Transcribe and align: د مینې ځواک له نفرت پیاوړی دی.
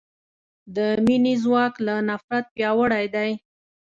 د 0.75 0.77
مینې 1.05 1.33
ځواک 1.43 1.73
له 1.85 1.95
نفرت 2.09 2.45
پیاوړی 2.55 3.05
دی. 3.15 3.29